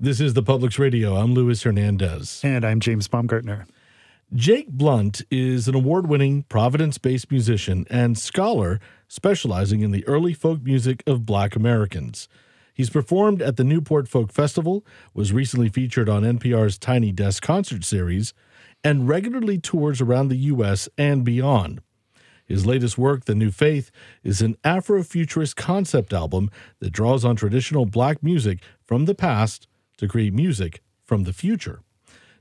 [0.00, 1.16] This is the Public's Radio.
[1.16, 2.40] I'm Luis Hernandez.
[2.44, 3.66] And I'm James Baumgartner.
[4.32, 10.34] Jake Blount is an award winning Providence based musician and scholar specializing in the early
[10.34, 12.28] folk music of Black Americans.
[12.72, 17.82] He's performed at the Newport Folk Festival, was recently featured on NPR's Tiny Desk concert
[17.82, 18.34] series,
[18.84, 20.88] and regularly tours around the U.S.
[20.96, 21.80] and beyond.
[22.46, 23.90] His latest work, The New Faith,
[24.22, 29.66] is an Afrofuturist concept album that draws on traditional black music from the past
[29.98, 31.80] to create music from the future.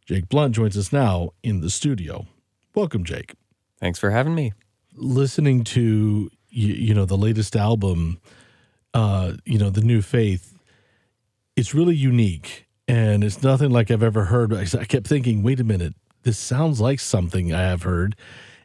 [0.06, 2.26] Jake Blount joins us now in the studio.
[2.74, 3.34] Welcome, Jake.
[3.80, 4.54] Thanks for having me.
[4.94, 8.20] Listening to you, you know the latest album,
[8.94, 10.58] uh, you know the New Faith,
[11.56, 14.54] it's really unique and it's nothing like I've ever heard.
[14.54, 15.94] I kept thinking, wait a minute,
[16.24, 18.16] this sounds like something I have heard,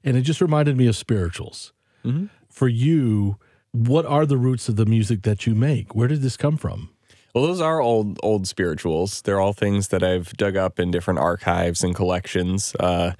[0.04, 1.72] and it just reminded me of spirituals.
[2.04, 2.26] Mm-hmm.
[2.48, 3.36] For you,
[3.72, 5.94] what are the roots of the music that you make?
[5.94, 6.90] Where did this come from?
[7.34, 9.22] Well, those are old old spirituals.
[9.22, 12.74] They're all things that I've dug up in different archives and collections.
[12.78, 13.12] Uh,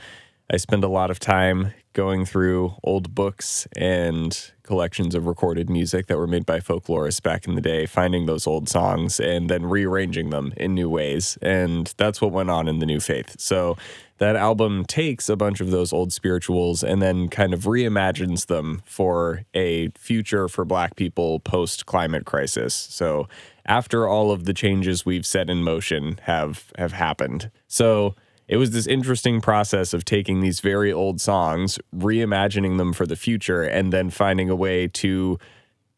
[0.50, 6.06] I spend a lot of time going through old books and collections of recorded music
[6.08, 9.64] that were made by folklorists back in the day, finding those old songs and then
[9.64, 11.38] rearranging them in new ways.
[11.40, 13.36] And that's what went on in the New Faith.
[13.38, 13.76] So
[14.18, 18.82] that album takes a bunch of those old spirituals and then kind of reimagines them
[18.84, 22.74] for a future for Black people post climate crisis.
[22.74, 23.26] So
[23.66, 27.50] after all of the changes we've set in motion have have happened.
[27.68, 28.14] So
[28.48, 33.16] it was this interesting process of taking these very old songs, reimagining them for the
[33.16, 35.38] future, and then finding a way to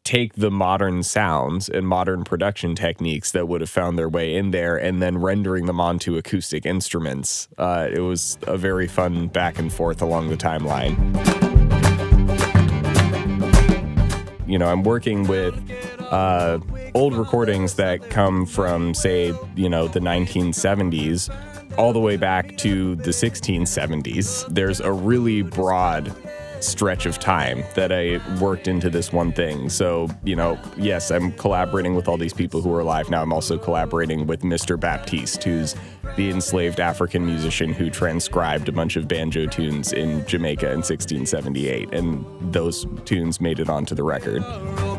[0.05, 4.51] take the modern sounds and modern production techniques that would have found their way in
[4.51, 7.49] there and then rendering them onto acoustic instruments.
[7.57, 10.95] Uh, it was a very fun back and forth along the timeline.
[14.47, 15.55] You know, I'm working with
[15.99, 16.59] uh,
[16.95, 21.29] old recordings that come from, say, you know, the 1970s
[21.77, 24.47] all the way back to the 1670s.
[24.47, 26.15] There's a really broad
[26.61, 29.69] stretch of time that I worked into this one thing.
[29.69, 33.21] So, you know, yes, I'm collaborating with all these people who are alive now.
[33.21, 34.79] I'm also collaborating with Mr.
[34.79, 35.75] Baptiste, who's
[36.15, 41.93] the enslaved African musician who transcribed a bunch of banjo tunes in Jamaica in 1678.
[41.93, 44.41] And those tunes made it onto the record.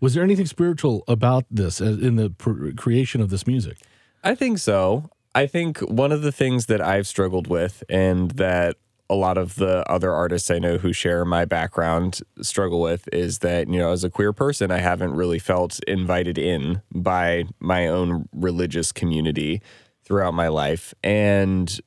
[0.00, 3.78] Was there anything spiritual about this uh, in the pr- creation of this music?
[4.22, 5.10] I think so.
[5.34, 8.76] I think one of the things that I've struggled with and that
[9.08, 13.38] a lot of the other artists I know who share my background struggle with is
[13.38, 17.86] that, you know, as a queer person, I haven't really felt invited in by my
[17.86, 19.62] own religious community
[20.04, 20.92] throughout my life.
[21.04, 21.78] And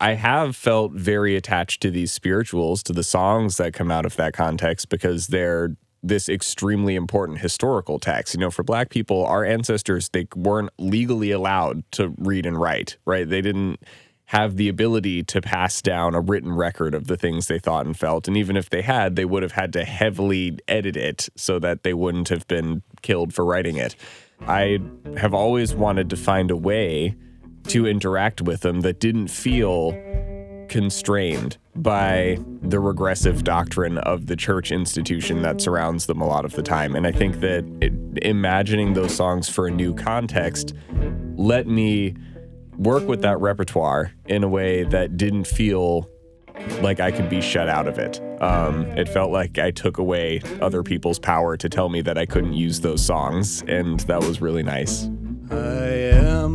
[0.00, 4.16] I have felt very attached to these spirituals, to the songs that come out of
[4.16, 8.34] that context, because they're this extremely important historical text.
[8.34, 12.96] You know, for black people, our ancestors, they weren't legally allowed to read and write,
[13.04, 13.28] right?
[13.28, 13.80] They didn't
[14.26, 17.96] have the ability to pass down a written record of the things they thought and
[17.96, 18.28] felt.
[18.28, 21.82] And even if they had, they would have had to heavily edit it so that
[21.82, 23.96] they wouldn't have been killed for writing it.
[24.46, 24.80] I
[25.16, 27.16] have always wanted to find a way
[27.68, 29.92] to interact with them that didn't feel
[30.68, 36.52] constrained by the regressive doctrine of the church institution that surrounds them a lot of
[36.52, 36.94] the time.
[36.96, 37.92] And I think that it,
[38.22, 40.74] imagining those songs for a new context
[41.38, 42.16] let me
[42.76, 46.08] work with that repertoire in a way that didn't feel
[46.80, 48.20] like I could be shut out of it.
[48.42, 52.26] Um, it felt like I took away other people's power to tell me that I
[52.26, 55.08] couldn't use those songs, and that was really nice.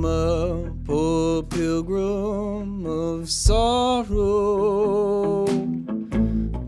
[0.04, 3.86] Poor pilgrim of sorrow,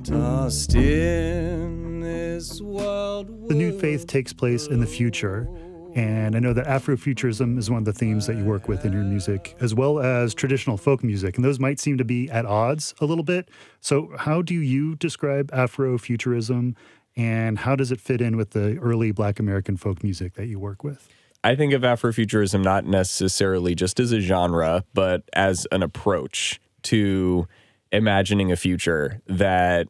[0.03, 3.49] tossed in this wild.
[3.49, 5.49] The new faith takes place in the future.
[5.95, 8.91] And I know that Afrofuturism is one of the themes that you work with in
[8.91, 11.37] your music, as well as traditional folk music.
[11.37, 13.47] And those might seem to be at odds a little bit.
[13.79, 16.75] So, how do you describe Afrofuturism
[17.15, 20.59] and how does it fit in with the early Black American folk music that you
[20.59, 21.07] work with?
[21.45, 27.47] I think of Afrofuturism not necessarily just as a genre, but as an approach to
[27.91, 29.87] imagining a future that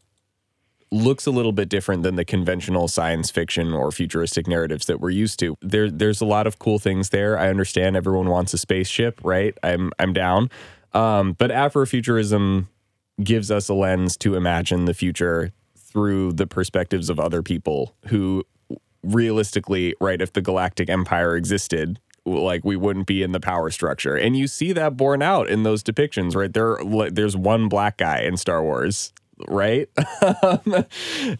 [0.92, 5.12] looks a little bit different than the conventional science fiction or futuristic narratives that we're
[5.12, 5.56] used to.
[5.62, 7.40] There, there's a lot of cool things there.
[7.40, 9.58] I understand everyone wants a spaceship, right?
[9.64, 10.50] I'm, I'm down.
[10.92, 12.68] Um, but Afrofuturism
[13.24, 18.44] gives us a lens to imagine the future through the perspectives of other people who
[19.06, 24.16] realistically, right, if the galactic empire existed, like we wouldn't be in the power structure.
[24.16, 26.52] And you see that borne out in those depictions, right?
[26.52, 26.80] There
[27.12, 29.14] there's one black guy in Star Wars,
[29.48, 29.88] right?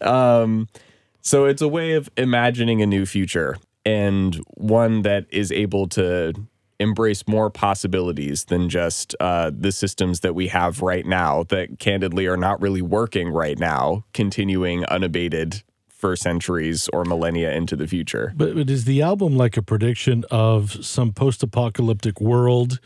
[0.00, 0.68] um,
[1.20, 6.32] so it's a way of imagining a new future and one that is able to
[6.78, 12.26] embrace more possibilities than just uh, the systems that we have right now that candidly
[12.26, 15.62] are not really working right now, continuing unabated
[16.06, 18.32] for centuries or millennia into the future.
[18.36, 22.78] But, but is the album like a prediction of some post apocalyptic world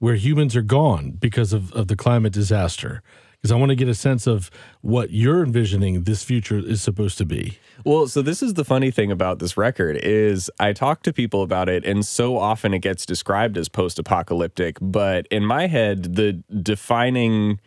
[0.00, 3.02] where humans are gone because of, of the climate disaster?
[3.40, 4.50] Because I want to get a sense of
[4.82, 7.58] what you're envisioning this future is supposed to be.
[7.86, 11.42] Well, so this is the funny thing about this record is I talk to people
[11.42, 16.34] about it and so often it gets described as post-apocalyptic, but in my head the
[16.62, 17.60] defining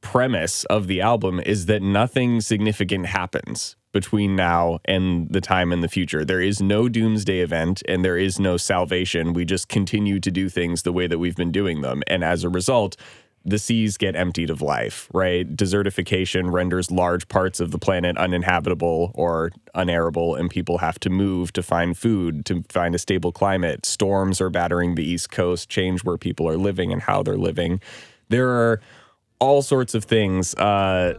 [0.00, 5.80] premise of the album is that nothing significant happens between now and the time in
[5.80, 6.24] the future.
[6.24, 9.32] There is no doomsday event and there is no salvation.
[9.32, 12.02] We just continue to do things the way that we've been doing them.
[12.08, 12.96] And as a result,
[13.44, 15.46] the seas get emptied of life, right?
[15.54, 21.52] Desertification renders large parts of the planet uninhabitable or unairable, and people have to move
[21.52, 23.86] to find food, to find a stable climate.
[23.86, 27.80] Storms are battering the East Coast, change where people are living and how they're living.
[28.28, 28.80] There are
[29.38, 31.18] all sorts of things uh,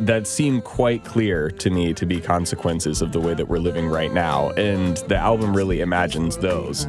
[0.00, 3.86] that seem quite clear to me to be consequences of the way that we're living
[3.86, 4.50] right now.
[4.50, 6.86] And the album really imagines those.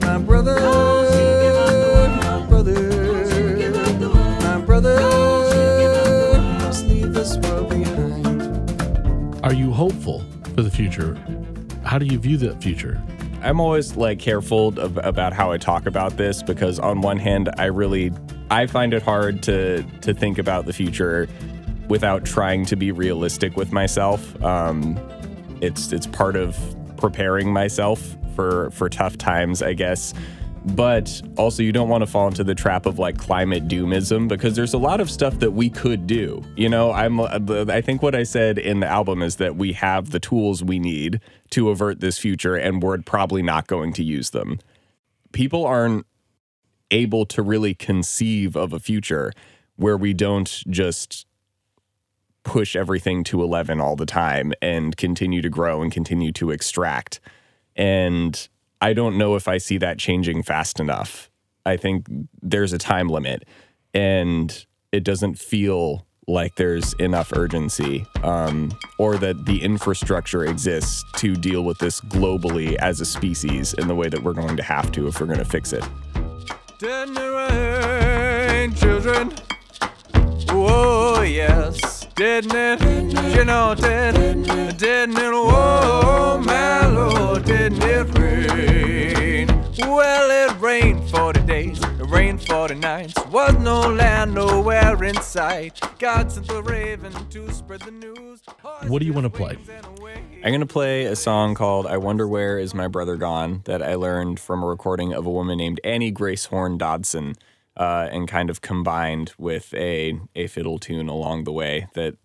[0.00, 3.70] My brother, my brother,
[4.40, 5.00] my brother
[6.60, 9.44] must leave this world behind.
[9.44, 10.22] Are you hopeful
[10.54, 11.16] for the future?
[11.82, 13.02] How do you view the future?
[13.42, 17.50] I'm always like careful of, about how I talk about this because on one hand,
[17.58, 18.12] I really
[18.50, 21.28] I find it hard to to think about the future
[21.88, 24.42] without trying to be realistic with myself.
[24.42, 24.98] Um,
[25.60, 26.56] it's it's part of
[26.96, 30.14] preparing myself for for tough times, I guess.
[30.66, 34.56] But also, you don't want to fall into the trap of like climate doomism because
[34.56, 36.42] there's a lot of stuff that we could do.
[36.56, 40.10] You know, I'm I think what I said in the album is that we have
[40.10, 41.20] the tools we need
[41.50, 44.58] to avert this future, and we're probably not going to use them.
[45.32, 46.06] People aren't
[46.90, 49.32] able to really conceive of a future
[49.76, 51.26] where we don't just
[52.44, 57.20] push everything to 11 all the time and continue to grow and continue to extract.
[57.74, 58.48] And
[58.80, 61.30] I don't know if I see that changing fast enough.
[61.66, 62.06] I think
[62.42, 63.48] there's a time limit
[63.94, 71.34] and it doesn't feel like there's enough urgency um, or that the infrastructure exists to
[71.34, 74.90] deal with this globally as a species in the way that we're going to have
[74.92, 75.84] to if we're going to fix it.
[78.76, 79.32] Children?
[80.48, 81.43] Whoa, yes.
[82.14, 83.36] Didn't it?
[83.36, 84.14] You know, did
[84.78, 85.32] Didn't it?
[85.32, 89.48] Whoa, my Lord, didn't it rain?
[89.78, 93.14] Well, it rained 40 days, it rained 40 nights.
[93.26, 95.80] Was no land nowhere in sight.
[95.98, 98.42] God sent the raven to spread the news.
[98.86, 99.58] What do you wanna play?
[100.44, 103.82] I'm going to play a song called I Wonder Where Is My Brother Gone that
[103.82, 107.34] I learned from a recording of a woman named Annie Grace Horn Dodson
[107.76, 112.16] uh, and kind of combined with a, a fiddle tune along the way that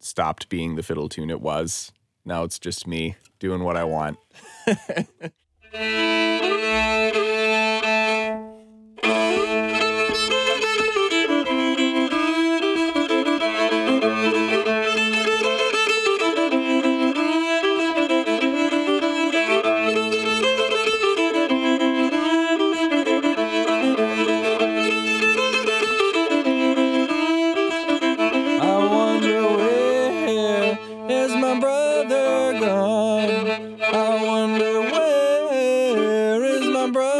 [0.00, 1.92] stopped being the fiddle tune it was.
[2.24, 4.18] Now it's just me doing what I want.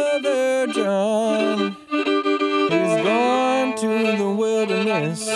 [0.09, 1.77] brother John?
[1.89, 5.27] He's gone to the wilderness,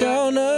[0.00, 0.49] Don't know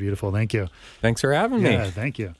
[0.00, 0.32] beautiful.
[0.32, 0.68] Thank you.
[1.00, 1.74] Thanks for having yeah, me.
[1.74, 2.34] Yeah, thank you.